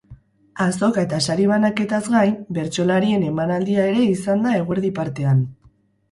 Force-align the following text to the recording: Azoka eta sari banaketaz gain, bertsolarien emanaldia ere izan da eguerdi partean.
Azoka 0.63 1.01
eta 1.07 1.17
sari 1.33 1.43
banaketaz 1.49 1.99
gain, 2.13 2.31
bertsolarien 2.57 3.25
emanaldia 3.27 3.83
ere 3.91 4.07
izan 4.13 4.41
da 4.47 4.55
eguerdi 4.61 4.91
partean. 5.01 5.45